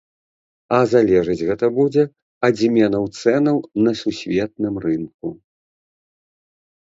А 0.77 0.77
залежыць 0.91 1.45
гэта 1.49 1.65
будзе 1.75 2.03
ад 2.47 2.53
зменаў 2.63 3.03
цэнаў 3.19 3.57
на 3.87 3.91
сусветным 4.01 4.75
рынку. 4.87 5.27